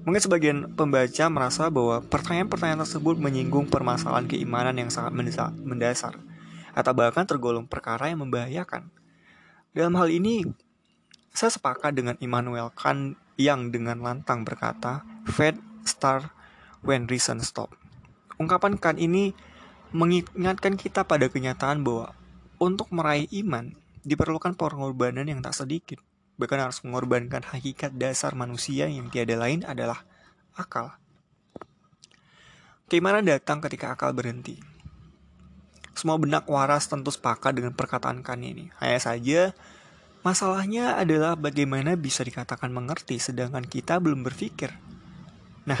Mungkin 0.00 0.20
sebagian 0.20 0.58
pembaca 0.76 1.28
merasa 1.28 1.68
bahwa 1.68 2.00
pertanyaan-pertanyaan 2.04 2.88
tersebut 2.88 3.20
menyinggung 3.20 3.68
permasalahan 3.68 4.24
keimanan 4.24 4.76
yang 4.76 4.88
sangat 4.88 5.12
mendasar, 5.60 6.16
atau 6.72 6.92
bahkan 6.96 7.28
tergolong 7.28 7.68
perkara 7.68 8.08
yang 8.08 8.24
membahayakan. 8.24 8.88
Dalam 9.70 9.94
hal 9.94 10.10
ini, 10.10 10.42
saya 11.30 11.54
sepakat 11.54 11.94
dengan 11.94 12.18
Immanuel 12.18 12.74
Kant 12.74 13.14
yang 13.38 13.70
dengan 13.70 14.02
lantang 14.02 14.42
berkata, 14.42 15.06
Faith 15.30 15.62
start 15.86 16.26
when 16.82 17.06
reason 17.06 17.38
stop. 17.38 17.70
Ungkapan 18.42 18.82
Kant 18.82 18.98
ini 18.98 19.30
mengingatkan 19.94 20.74
kita 20.74 21.06
pada 21.06 21.30
kenyataan 21.30 21.86
bahwa 21.86 22.18
untuk 22.58 22.90
meraih 22.90 23.30
iman, 23.46 23.70
diperlukan 24.02 24.58
pengorbanan 24.58 25.30
yang 25.30 25.38
tak 25.38 25.54
sedikit. 25.54 26.02
Bahkan 26.34 26.58
harus 26.58 26.82
mengorbankan 26.82 27.46
hakikat 27.54 27.94
dasar 27.94 28.34
manusia 28.34 28.90
yang 28.90 29.06
tiada 29.06 29.38
lain 29.38 29.62
adalah 29.62 30.02
akal. 30.58 30.98
Keimanan 32.90 33.22
datang 33.22 33.62
ketika 33.62 33.94
akal 33.94 34.10
berhenti. 34.10 34.58
Semua 35.94 36.16
benak 36.16 36.46
waras 36.46 36.86
tentu 36.86 37.12
sepakat 37.12 37.56
dengan 37.56 37.72
perkataan 37.74 38.22
Kan 38.24 38.40
ini. 38.40 38.72
Hanya 38.78 38.98
saja, 38.98 39.40
masalahnya 40.24 40.96
adalah 40.96 41.34
bagaimana 41.36 41.98
bisa 41.98 42.24
dikatakan 42.24 42.70
mengerti 42.72 43.20
sedangkan 43.20 43.66
kita 43.66 43.98
belum 44.00 44.24
berpikir. 44.24 44.74
Nah, 45.68 45.80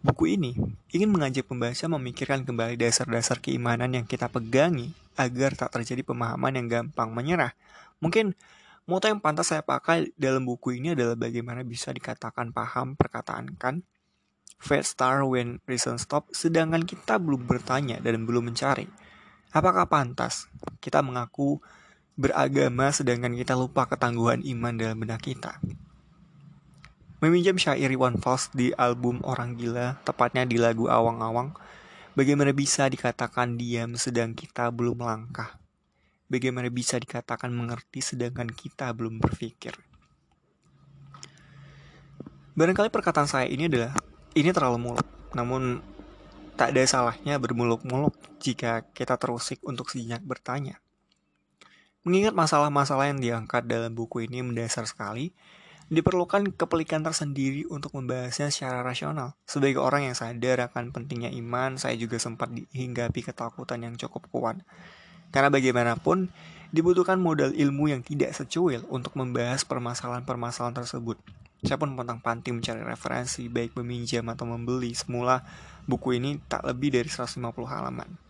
buku 0.00 0.38
ini 0.38 0.56
ingin 0.94 1.10
mengajak 1.10 1.44
pembaca 1.44 1.84
memikirkan 1.90 2.46
kembali 2.46 2.78
dasar-dasar 2.80 3.42
keimanan 3.42 3.92
yang 3.92 4.06
kita 4.08 4.30
pegangi 4.30 4.94
agar 5.18 5.58
tak 5.58 5.74
terjadi 5.74 6.06
pemahaman 6.06 6.54
yang 6.58 6.66
gampang 6.70 7.10
menyerah. 7.12 7.52
Mungkin 7.98 8.38
moto 8.86 9.10
yang 9.10 9.20
pantas 9.20 9.50
saya 9.52 9.60
pakai 9.66 10.14
dalam 10.14 10.46
buku 10.46 10.78
ini 10.78 10.94
adalah 10.94 11.18
bagaimana 11.18 11.66
bisa 11.66 11.90
dikatakan 11.90 12.54
paham 12.54 12.94
perkataan 12.94 13.58
kan 13.58 13.82
Fate 14.58 14.82
star 14.82 15.22
when 15.22 15.62
reason 15.70 16.02
stop, 16.02 16.26
sedangkan 16.34 16.82
kita 16.82 17.14
belum 17.22 17.46
bertanya 17.46 18.02
dan 18.02 18.26
belum 18.26 18.50
mencari. 18.50 18.90
Apakah 19.54 19.88
pantas 19.88 20.46
kita 20.78 21.00
mengaku 21.00 21.60
beragama 22.18 22.92
sedangkan 22.92 23.32
kita 23.32 23.56
lupa 23.56 23.88
ketangguhan 23.88 24.44
iman 24.44 24.74
dalam 24.76 24.96
benak 25.00 25.24
kita? 25.24 25.56
Meminjam 27.18 27.58
syair 27.58 27.90
Iwan 27.90 28.20
Fals 28.22 28.52
di 28.54 28.70
album 28.78 29.18
Orang 29.26 29.58
Gila, 29.58 29.98
tepatnya 30.06 30.46
di 30.46 30.54
lagu 30.54 30.86
Awang-Awang, 30.86 31.56
Bagaimana 32.18 32.50
bisa 32.50 32.82
dikatakan 32.90 33.54
diam 33.54 33.94
sedang 33.94 34.34
kita 34.34 34.74
belum 34.74 35.06
melangkah? 35.06 35.54
Bagaimana 36.26 36.66
bisa 36.66 36.98
dikatakan 36.98 37.46
mengerti 37.54 38.02
sedangkan 38.02 38.50
kita 38.50 38.90
belum 38.90 39.22
berpikir? 39.22 39.70
Barangkali 42.58 42.90
perkataan 42.90 43.30
saya 43.30 43.46
ini 43.46 43.70
adalah 43.70 43.94
ini 44.34 44.50
terlalu 44.50 44.82
muluk, 44.82 45.06
namun 45.30 45.78
tak 46.58 46.74
ada 46.74 46.82
salahnya 46.82 47.38
bermuluk-muluk 47.38 48.18
jika 48.42 48.82
kita 48.90 49.14
terusik 49.14 49.62
untuk 49.62 49.88
sejenak 49.94 50.26
bertanya. 50.26 50.82
Mengingat 52.02 52.34
masalah-masalah 52.34 53.14
yang 53.14 53.22
diangkat 53.22 53.70
dalam 53.70 53.94
buku 53.94 54.26
ini 54.26 54.42
mendasar 54.42 54.82
sekali, 54.90 55.30
Diperlukan 55.88 56.52
kepelikan 56.52 57.00
tersendiri 57.00 57.64
untuk 57.72 57.96
membahasnya 57.96 58.52
secara 58.52 58.84
rasional. 58.84 59.40
Sebagai 59.48 59.80
orang 59.80 60.04
yang 60.04 60.12
sadar 60.12 60.68
akan 60.68 60.92
pentingnya 60.92 61.32
iman, 61.32 61.80
saya 61.80 61.96
juga 61.96 62.20
sempat 62.20 62.52
dihinggapi 62.52 63.24
ketakutan 63.24 63.80
yang 63.80 63.96
cukup 63.96 64.28
kuat. 64.28 64.60
Karena 65.32 65.48
bagaimanapun, 65.48 66.28
dibutuhkan 66.76 67.16
modal 67.16 67.56
ilmu 67.56 67.88
yang 67.88 68.04
tidak 68.04 68.36
secuil 68.36 68.84
untuk 68.92 69.16
membahas 69.16 69.64
permasalahan-permasalahan 69.64 70.76
tersebut. 70.76 71.16
Saya 71.64 71.80
pun 71.80 71.96
pontang 71.96 72.20
panting 72.20 72.60
mencari 72.60 72.84
referensi, 72.84 73.48
baik 73.48 73.72
meminjam 73.80 74.28
atau 74.28 74.44
membeli. 74.44 74.92
Semula, 74.92 75.40
buku 75.88 76.20
ini 76.20 76.36
tak 76.46 76.68
lebih 76.68 76.92
dari 76.92 77.08
150 77.08 77.40
halaman. 77.64 78.20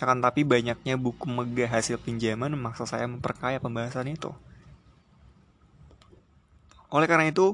Akan 0.00 0.24
tapi 0.24 0.48
banyaknya 0.48 0.96
buku 0.96 1.28
megah 1.28 1.68
hasil 1.68 2.00
pinjaman 2.00 2.52
memaksa 2.56 2.88
saya 2.88 3.04
memperkaya 3.04 3.60
pembahasan 3.60 4.08
itu. 4.08 4.32
Oleh 6.88 7.04
karena 7.04 7.28
itu, 7.28 7.52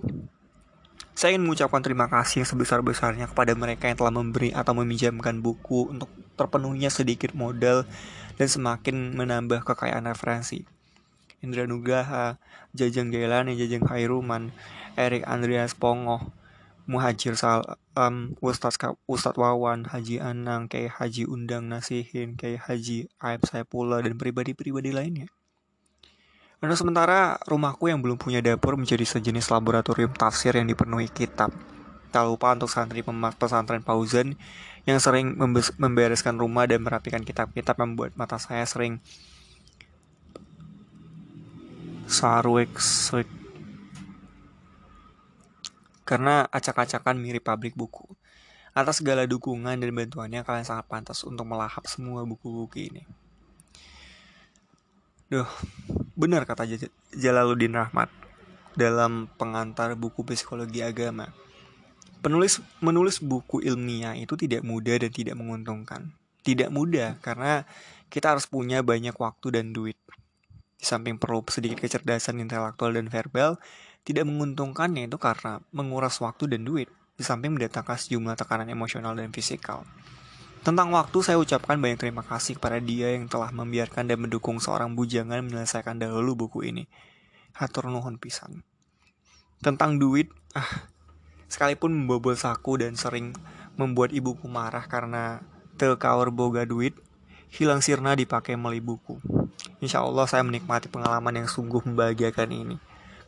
saya 1.12 1.34
ingin 1.34 1.44
mengucapkan 1.44 1.82
terima 1.82 2.06
kasih 2.08 2.42
yang 2.42 2.48
sebesar-besarnya 2.48 3.26
kepada 3.30 3.52
mereka 3.58 3.90
yang 3.90 3.98
telah 3.98 4.14
memberi 4.14 4.50
atau 4.54 4.72
meminjamkan 4.74 5.42
buku 5.42 5.90
untuk 5.90 6.08
terpenuhnya 6.38 6.88
sedikit 6.88 7.36
modal 7.36 7.84
dan 8.40 8.48
semakin 8.48 9.14
menambah 9.14 9.62
kekayaan 9.62 10.08
referensi. 10.08 10.64
Indra 11.42 11.66
Nugraha, 11.66 12.38
Jajang 12.72 13.10
Gailani, 13.10 13.58
Jajang 13.58 13.82
Khairuman, 13.82 14.54
Erik 14.94 15.26
Andreas 15.26 15.74
Pongoh, 15.74 16.30
Muhajir 16.90 17.38
Salam, 17.38 18.34
Ustadz, 18.42 18.98
Ustadz 19.06 19.38
Wawan, 19.38 19.86
Haji 19.86 20.18
Anang, 20.18 20.66
kayak 20.66 20.98
Haji 20.98 21.30
Undang 21.30 21.70
Nasihin, 21.70 22.34
kayak 22.34 22.66
Haji 22.66 23.06
Aib 23.22 23.46
Saipullah, 23.46 24.02
dan 24.02 24.18
pribadi-pribadi 24.18 24.90
lainnya. 24.90 25.30
Untuk 26.62 26.78
sementara, 26.78 27.42
rumahku 27.46 27.90
yang 27.90 27.98
belum 27.98 28.18
punya 28.18 28.38
dapur 28.38 28.78
menjadi 28.78 29.02
sejenis 29.02 29.50
laboratorium 29.50 30.14
tafsir 30.14 30.54
yang 30.54 30.70
dipenuhi 30.70 31.10
kitab. 31.10 31.50
Tak 32.14 32.22
lupa 32.22 32.54
untuk 32.54 32.70
santri 32.70 33.02
pesantren 33.34 33.82
Pauzan 33.82 34.38
yang 34.86 34.98
sering 35.02 35.34
membereskan 35.78 36.38
rumah 36.38 36.70
dan 36.70 36.86
merapikan 36.86 37.26
kitab-kitab 37.26 37.78
membuat 37.82 38.14
mata 38.14 38.38
saya 38.38 38.62
sering 38.62 39.02
sarwek 42.06 42.78
karena 46.12 46.44
acak-acakan 46.52 47.16
mirip 47.16 47.48
pabrik 47.48 47.72
buku. 47.72 48.04
Atas 48.76 49.00
segala 49.00 49.24
dukungan 49.24 49.80
dan 49.80 49.88
bantuannya, 49.96 50.44
kalian 50.44 50.68
sangat 50.68 50.84
pantas 50.84 51.24
untuk 51.24 51.48
melahap 51.48 51.88
semua 51.88 52.20
buku-buku 52.28 52.92
ini. 52.92 53.08
Duh, 55.32 55.48
benar 56.12 56.44
kata 56.44 56.68
Jalaluddin 57.16 57.72
Rahmat 57.72 58.12
dalam 58.76 59.32
pengantar 59.40 59.96
buku 59.96 60.20
psikologi 60.28 60.84
agama. 60.84 61.32
Penulis 62.20 62.60
menulis 62.84 63.16
buku 63.24 63.64
ilmiah 63.64 64.12
itu 64.12 64.36
tidak 64.36 64.60
mudah 64.68 65.00
dan 65.00 65.08
tidak 65.08 65.40
menguntungkan. 65.40 66.12
Tidak 66.44 66.68
mudah 66.68 67.16
karena 67.24 67.64
kita 68.12 68.36
harus 68.36 68.44
punya 68.44 68.84
banyak 68.84 69.16
waktu 69.16 69.48
dan 69.48 69.72
duit. 69.72 69.96
Di 70.76 70.84
samping 70.84 71.16
perlu 71.16 71.40
sedikit 71.48 71.80
kecerdasan 71.80 72.36
intelektual 72.44 72.92
dan 72.92 73.08
verbal, 73.08 73.56
tidak 74.02 74.26
menguntungkannya 74.26 75.06
itu 75.06 75.18
karena 75.18 75.62
menguras 75.70 76.18
waktu 76.18 76.50
dan 76.50 76.66
duit. 76.66 76.90
Di 77.12 77.22
samping 77.22 77.54
mendatangkan 77.54 77.98
sejumlah 77.98 78.34
tekanan 78.34 78.66
emosional 78.66 79.14
dan 79.14 79.30
fisikal. 79.30 79.86
Tentang 80.62 80.94
waktu, 80.94 81.18
saya 81.26 81.42
ucapkan 81.42 81.74
banyak 81.74 81.98
terima 81.98 82.22
kasih 82.22 82.54
kepada 82.54 82.78
dia 82.78 83.14
yang 83.14 83.26
telah 83.26 83.50
membiarkan 83.50 84.06
dan 84.06 84.18
mendukung 84.22 84.62
seorang 84.62 84.94
bujangan 84.94 85.42
menyelesaikan 85.42 85.98
dahulu 85.98 86.46
buku 86.46 86.70
ini. 86.70 86.86
Hatur 87.58 87.90
nuhun 87.90 88.14
pisan. 88.14 88.62
Tentang 89.58 89.98
duit, 89.98 90.30
ah, 90.54 90.86
sekalipun 91.50 91.90
membobol 91.94 92.38
saku 92.38 92.78
dan 92.78 92.94
sering 92.94 93.34
membuat 93.74 94.14
ibuku 94.14 94.46
marah 94.46 94.86
karena 94.86 95.42
terkawar 95.74 96.30
boga 96.30 96.62
duit, 96.62 96.94
hilang 97.50 97.82
sirna 97.82 98.14
dipakai 98.14 98.54
meli 98.54 98.78
buku. 98.78 99.18
Insya 99.82 100.06
Allah 100.06 100.30
saya 100.30 100.46
menikmati 100.46 100.86
pengalaman 100.86 101.42
yang 101.42 101.48
sungguh 101.50 101.82
membahagiakan 101.84 102.50
ini. 102.54 102.76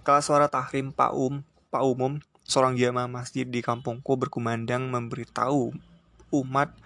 Kala 0.04 0.20
suara 0.20 0.52
tahrim 0.52 0.92
Pak 0.92 1.16
Um, 1.16 1.40
Pak 1.72 1.80
Umum, 1.80 2.20
seorang 2.44 2.76
jamaah 2.76 3.08
masjid 3.08 3.48
di 3.48 3.64
kampungku 3.64 4.20
berkumandang 4.20 4.92
memberitahu 4.92 5.72
umat 6.28 6.76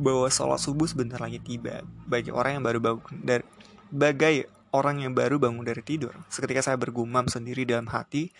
bahwa 0.00 0.24
sholat 0.32 0.56
subuh 0.56 0.88
sebentar 0.88 1.20
lagi 1.20 1.36
tiba 1.36 1.84
bagi 2.08 2.32
orang 2.32 2.56
yang 2.56 2.64
baru 2.64 2.80
bangun 2.80 3.12
dari 3.20 3.44
bagai 3.92 4.48
orang 4.72 5.04
yang 5.04 5.12
baru 5.12 5.36
bangun 5.36 5.68
dari 5.68 5.84
tidur. 5.84 6.16
Seketika 6.32 6.64
saya 6.64 6.80
bergumam 6.80 7.28
sendiri 7.28 7.68
dalam 7.68 7.92
hati, 7.92 8.32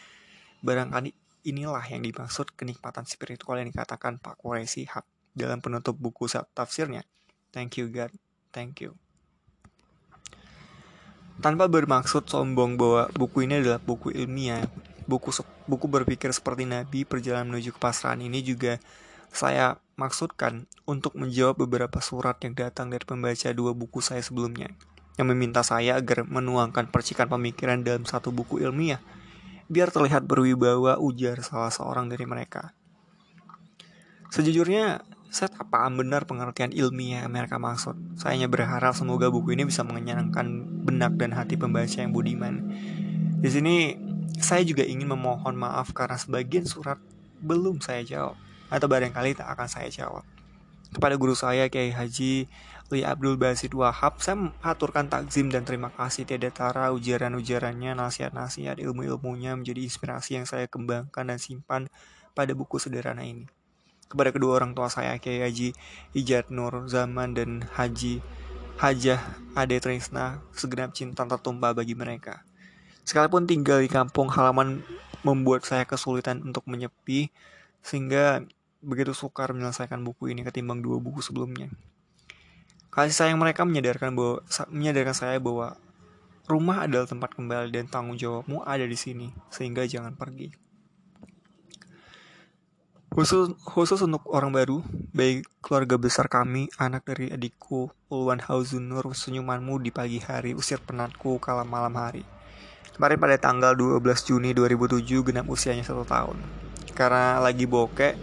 barangkali 0.64 1.12
inilah 1.44 1.84
yang 1.92 2.00
dimaksud 2.00 2.56
kenikmatan 2.56 3.04
spiritual 3.04 3.60
yang 3.60 3.68
dikatakan 3.68 4.16
Pak 4.16 4.40
Quraisy 4.40 4.88
dalam 5.36 5.60
penutup 5.60 5.92
buku 6.00 6.24
tafsirnya. 6.56 7.04
Thank 7.52 7.76
you 7.76 7.92
God, 7.92 8.16
thank 8.48 8.80
you. 8.80 9.01
Tanpa 11.42 11.66
bermaksud 11.66 12.30
sombong 12.30 12.78
bahwa 12.78 13.10
buku 13.18 13.50
ini 13.50 13.58
adalah 13.58 13.82
buku 13.82 14.14
ilmiah, 14.14 14.62
buku 15.10 15.34
Buku 15.62 15.86
berpikir 15.86 16.30
seperti 16.34 16.66
Nabi 16.66 17.06
perjalanan 17.06 17.54
menuju 17.54 17.78
kepasrahan 17.78 18.18
ini 18.22 18.42
juga 18.42 18.82
saya 19.32 19.78
maksudkan 19.94 20.66
untuk 20.84 21.14
menjawab 21.14 21.64
beberapa 21.64 22.02
surat 22.02 22.36
yang 22.42 22.52
datang 22.52 22.90
dari 22.90 23.06
pembaca 23.06 23.48
dua 23.54 23.72
buku 23.72 24.02
saya 24.04 24.20
sebelumnya 24.20 24.68
yang 25.16 25.28
meminta 25.30 25.62
saya 25.64 25.96
agar 25.96 26.24
menuangkan 26.26 26.88
percikan 26.90 27.30
pemikiran 27.30 27.80
dalam 27.84 28.04
satu 28.04 28.34
buku 28.34 28.60
ilmiah 28.60 29.00
biar 29.72 29.88
terlihat 29.88 30.26
berwibawa 30.28 31.00
ujar 31.00 31.40
salah 31.40 31.72
seorang 31.72 32.10
dari 32.12 32.28
mereka. 32.28 32.76
Sejujurnya, 34.32 35.04
saya 35.32 35.48
tak 35.48 35.72
paham 35.72 35.96
benar 35.96 36.28
pengertian 36.28 36.76
ilmiah 36.76 37.24
yang 37.24 37.32
mereka 37.32 37.56
maksud. 37.56 37.96
Saya 38.20 38.36
hanya 38.36 38.52
berharap 38.52 38.92
semoga 38.92 39.32
buku 39.32 39.56
ini 39.56 39.64
bisa 39.64 39.80
menyenangkan 39.80 40.68
benak 40.84 41.16
dan 41.16 41.32
hati 41.32 41.56
pembaca 41.56 41.96
yang 41.96 42.12
budiman. 42.12 42.68
Di 43.40 43.48
sini 43.48 43.96
saya 44.36 44.60
juga 44.60 44.84
ingin 44.84 45.08
memohon 45.08 45.56
maaf 45.56 45.96
karena 45.96 46.20
sebagian 46.20 46.68
surat 46.68 47.00
belum 47.40 47.80
saya 47.80 48.04
jawab 48.04 48.36
atau 48.68 48.84
barangkali 48.84 49.32
tak 49.32 49.48
akan 49.56 49.68
saya 49.72 49.88
jawab. 49.88 50.20
Kepada 50.92 51.16
guru 51.16 51.32
saya 51.32 51.72
Kiai 51.72 51.88
Haji 51.96 52.44
Li 52.92 53.00
Abdul 53.00 53.40
Basid 53.40 53.72
Wahab, 53.72 54.20
saya 54.20 54.36
mengaturkan 54.36 55.08
takzim 55.08 55.48
dan 55.48 55.64
terima 55.64 55.88
kasih 55.96 56.28
tiada 56.28 56.52
tara 56.52 56.92
ujaran-ujarannya, 56.92 57.96
nasihat-nasihat 57.96 58.76
ilmu-ilmunya 58.76 59.56
menjadi 59.56 59.80
inspirasi 59.80 60.36
yang 60.36 60.44
saya 60.44 60.68
kembangkan 60.68 61.24
dan 61.24 61.40
simpan 61.40 61.88
pada 62.36 62.52
buku 62.52 62.76
sederhana 62.76 63.24
ini. 63.24 63.48
Kepada 64.12 64.28
kedua 64.28 64.60
orang 64.60 64.76
tua 64.76 64.92
saya 64.92 65.16
Kiai 65.16 65.40
Haji 65.40 65.72
Ijat 66.12 66.52
Nur 66.52 66.84
Zaman 66.84 67.32
dan 67.32 67.64
Haji 67.64 68.20
Hajah 68.76 69.24
Ade 69.56 69.80
Trisna, 69.80 70.44
segenap 70.52 70.92
cinta 70.92 71.24
tertumpah 71.24 71.72
bagi 71.72 71.96
mereka. 71.96 72.44
Sekalipun 73.08 73.48
tinggal 73.48 73.80
di 73.80 73.88
kampung 73.88 74.28
halaman 74.28 74.84
membuat 75.24 75.64
saya 75.64 75.88
kesulitan 75.88 76.44
untuk 76.44 76.68
menyepi, 76.68 77.32
sehingga 77.80 78.44
begitu 78.84 79.16
sukar 79.16 79.56
menyelesaikan 79.56 80.02
buku 80.04 80.28
ini 80.34 80.44
ketimbang 80.44 80.84
dua 80.84 81.00
buku 81.00 81.24
sebelumnya. 81.24 81.72
Kasih 82.92 83.16
sayang 83.16 83.40
mereka 83.40 83.64
menyadarkan 83.64 84.12
bahwa 84.12 84.44
menyadarkan 84.68 85.16
saya 85.16 85.40
bahwa 85.40 85.80
rumah 86.44 86.84
adalah 86.84 87.08
tempat 87.08 87.32
kembali 87.32 87.72
dan 87.72 87.88
tanggung 87.88 88.20
jawabmu 88.20 88.60
ada 88.66 88.84
di 88.84 88.98
sini, 88.98 89.32
sehingga 89.48 89.88
jangan 89.88 90.12
pergi. 90.12 90.52
Khusus, 93.12 93.52
khusus 93.68 94.00
untuk 94.00 94.24
orang 94.32 94.56
baru, 94.56 94.80
baik 95.12 95.44
keluarga 95.60 96.00
besar 96.00 96.32
kami, 96.32 96.72
anak 96.80 97.04
dari 97.04 97.28
adikku, 97.28 97.92
Ulwan 98.08 98.40
Hauzunur, 98.40 99.12
senyumanmu 99.12 99.84
di 99.84 99.92
pagi 99.92 100.16
hari, 100.16 100.56
usir 100.56 100.80
penatku 100.80 101.36
kala 101.36 101.60
malam 101.60 101.92
hari. 101.92 102.24
Kemarin 102.96 103.20
pada 103.20 103.36
tanggal 103.36 103.76
12 103.76 104.00
Juni 104.24 104.56
2007 104.56 105.28
genap 105.28 105.44
usianya 105.44 105.84
satu 105.84 106.08
tahun. 106.08 106.40
Karena 106.96 107.36
lagi 107.36 107.68
bokek, 107.68 108.16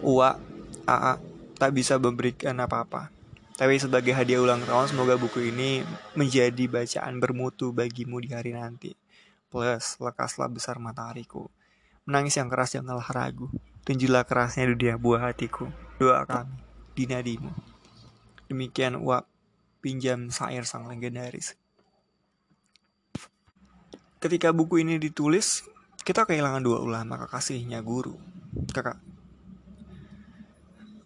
Uwa, 0.00 0.40
AA 0.88 1.20
tak 1.60 1.76
bisa 1.76 2.00
memberikan 2.00 2.56
apa-apa. 2.56 3.12
Tapi 3.60 3.76
sebagai 3.76 4.16
hadiah 4.16 4.40
ulang 4.40 4.64
tahun, 4.64 4.96
semoga 4.96 5.20
buku 5.20 5.52
ini 5.52 5.84
menjadi 6.16 6.72
bacaan 6.72 7.20
bermutu 7.20 7.76
bagimu 7.76 8.16
di 8.24 8.32
hari 8.32 8.56
nanti. 8.56 8.96
Plus, 9.52 10.00
lekaslah 10.00 10.48
besar 10.48 10.80
matahariku. 10.80 11.52
Menangis 12.08 12.40
yang 12.40 12.48
keras 12.48 12.72
janganlah 12.72 13.12
ragu. 13.12 13.52
Tunjuklah 13.82 14.22
kerasnya 14.26 14.70
dunia 14.70 14.94
buah 14.98 15.30
hatiku. 15.30 15.66
Doa 15.98 16.22
kami, 16.26 16.54
di 16.94 17.04
nadimu. 17.10 17.50
Demikian 18.46 18.98
uap 18.98 19.26
pinjam 19.82 20.30
sair 20.30 20.62
sang 20.62 20.86
legendaris. 20.86 21.58
Ketika 24.22 24.54
buku 24.54 24.86
ini 24.86 25.02
ditulis, 25.02 25.66
kita 26.06 26.22
kehilangan 26.22 26.62
dua 26.62 26.78
ulama 26.78 27.18
kekasihnya 27.26 27.82
guru. 27.82 28.14
Kakak 28.70 29.02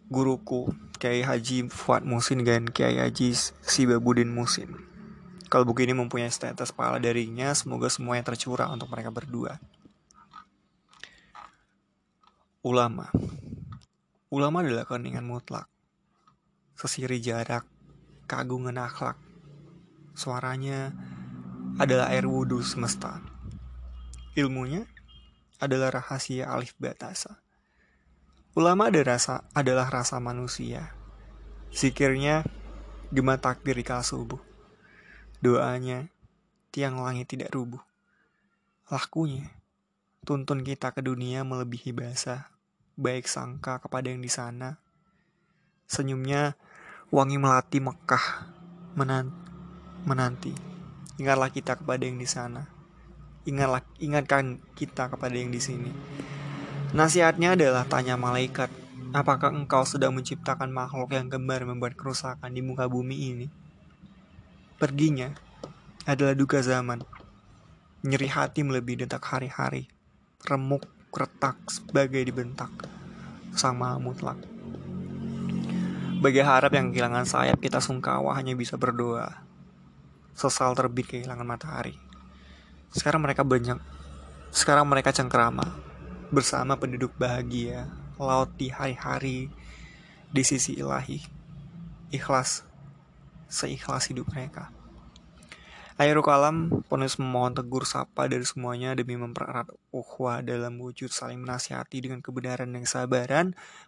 guruku 0.06 0.70
Kiai 0.96 1.26
Haji 1.26 1.66
Fuad 1.68 2.06
Musin 2.06 2.46
dan 2.46 2.70
Kiai 2.70 3.02
Haji 3.02 3.34
Sibabudin 3.66 4.30
Musin. 4.30 4.70
Kalau 5.46 5.62
buku 5.62 5.86
ini 5.86 5.94
mempunyai 5.94 6.30
status 6.30 6.74
pahala 6.74 6.98
darinya, 6.98 7.54
semoga 7.54 7.86
semuanya 7.86 8.26
tercurah 8.26 8.70
untuk 8.70 8.90
mereka 8.90 9.14
berdua. 9.14 9.62
Ulama 12.66 13.06
Ulama 14.26 14.58
adalah 14.58 14.82
keningan 14.82 15.22
mutlak. 15.22 15.70
Sesiri 16.74 17.22
jarak, 17.22 17.62
kagungan 18.26 18.74
akhlak. 18.74 19.14
Suaranya 20.18 20.90
adalah 21.78 22.10
air 22.10 22.26
wudhu 22.26 22.66
semesta. 22.66 23.22
Ilmunya 24.34 24.82
adalah 25.62 26.02
rahasia 26.02 26.50
alif 26.50 26.74
batasa. 26.74 27.38
Ulama 28.58 28.90
ada 28.90 29.14
rasa, 29.14 29.46
adalah 29.54 29.86
rasa 29.86 30.18
manusia. 30.18 30.90
Zikirnya 31.70 32.42
gema 33.14 33.38
takbir 33.38 33.78
di 33.78 33.86
kala 33.86 34.02
subuh. 34.02 34.42
Doanya 35.38 36.10
tiang 36.74 36.98
langit 36.98 37.30
tidak 37.30 37.54
rubuh. 37.54 37.86
Lakunya 38.90 39.54
tuntun 40.26 40.66
kita 40.66 40.90
ke 40.90 40.98
dunia 40.98 41.46
melebihi 41.46 41.94
bahasa, 41.94 42.55
baik 42.96 43.28
sangka 43.28 43.78
kepada 43.78 44.08
yang 44.08 44.24
di 44.24 44.32
sana. 44.32 44.80
Senyumnya 45.86 46.56
wangi 47.12 47.36
melati 47.36 47.78
Mekah 47.78 48.24
menanti. 50.06 50.52
Ingatlah 51.20 51.52
kita 51.52 51.76
kepada 51.76 52.04
yang 52.04 52.16
di 52.16 52.28
sana. 52.28 52.68
Ingatlah, 53.46 53.84
ingatkan 54.00 54.58
kita 54.74 55.12
kepada 55.12 55.36
yang 55.36 55.52
di 55.52 55.60
sini. 55.60 55.92
Nasihatnya 56.96 57.54
adalah 57.54 57.84
tanya 57.84 58.16
malaikat, 58.16 58.72
apakah 59.12 59.52
engkau 59.52 59.84
sedang 59.84 60.16
menciptakan 60.16 60.72
makhluk 60.72 61.12
yang 61.12 61.28
gemar 61.28 61.62
membuat 61.62 61.94
kerusakan 61.94 62.50
di 62.50 62.64
muka 62.64 62.88
bumi 62.88 63.16
ini? 63.36 63.46
Perginya 64.80 65.32
adalah 66.08 66.32
duka 66.32 66.62
zaman. 66.64 67.04
Nyeri 68.06 68.28
hati 68.30 68.60
melebihi 68.62 69.04
detak 69.04 69.24
hari-hari. 69.24 69.90
Remuk, 70.46 70.86
retak, 71.10 71.58
sebagai 71.66 72.22
dibentak. 72.22 72.70
Sama 73.56 73.96
mutlak. 73.96 74.36
Bagi 76.20 76.44
harap 76.44 76.76
yang 76.76 76.92
kehilangan 76.92 77.24
sayap 77.24 77.56
kita 77.56 77.80
sungkawa 77.80 78.36
hanya 78.36 78.52
bisa 78.52 78.76
berdoa 78.76 79.46
sesal 80.36 80.76
terbit 80.76 81.08
kehilangan 81.08 81.48
matahari. 81.48 81.96
Sekarang 82.92 83.24
mereka 83.24 83.40
banyak, 83.40 83.80
sekarang 84.52 84.84
mereka 84.84 85.08
cengkerama 85.08 85.72
bersama 86.28 86.76
penduduk 86.76 87.16
bahagia, 87.16 87.88
laut 88.20 88.52
di 88.60 88.68
hari-hari 88.68 89.48
di 90.28 90.42
sisi 90.44 90.76
ilahi. 90.76 91.24
Ikhlas, 92.12 92.68
seikhlas 93.48 94.12
hidup 94.12 94.28
mereka. 94.28 94.75
Akhirul 95.96 96.20
kalam, 96.20 96.84
penulis 96.92 97.16
memohon 97.16 97.56
tegur 97.56 97.88
sapa 97.88 98.28
dari 98.28 98.44
semuanya 98.44 98.92
demi 98.92 99.16
mempererat 99.16 99.72
ukhuwah 99.88 100.44
dalam 100.44 100.76
wujud 100.76 101.08
saling 101.08 101.40
menasihati 101.40 102.04
dengan 102.04 102.20
kebenaran 102.20 102.68
dan 102.68 102.84
kesabaran. 102.84 103.46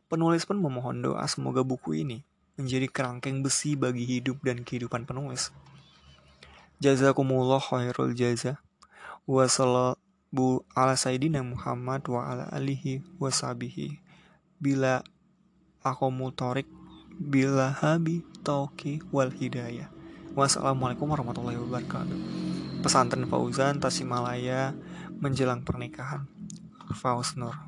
Penulis 0.09 0.49
pun 0.49 0.57
memohon 0.57 1.05
doa 1.05 1.29
semoga 1.29 1.61
buku 1.61 2.01
ini 2.01 2.25
menjadi 2.57 2.88
kerangkeng 2.88 3.44
besi 3.44 3.77
bagi 3.77 4.09
hidup 4.09 4.40
dan 4.40 4.64
kehidupan 4.64 5.05
penulis. 5.05 5.53
Jazakumullah 6.81 7.61
khairul 7.61 8.16
jaza. 8.16 8.57
Wa 9.29 9.44
bu 10.33 10.64
ala 10.73 10.97
sayyidina 10.97 11.44
Muhammad 11.44 12.09
wa 12.09 12.25
ala 12.25 12.49
alihi 12.49 13.05
wa. 13.21 13.29
Bila 14.57 15.05
akomutorik 15.85 16.73
bila 17.21 17.68
habi 17.68 18.25
tauki 18.40 19.05
wal 19.12 19.29
hidayah. 19.29 19.98
Wassalamualaikum 20.33 21.09
warahmatullahi 21.09 21.61
wabarakatuh. 21.61 22.19
Pesantren 22.81 23.29
Fauzan 23.29 23.81
Tasikmalaya 23.81 24.73
menjelang 25.21 25.61
pernikahan. 25.61 26.25
Fauz 26.97 27.37
Nur. 27.37 27.68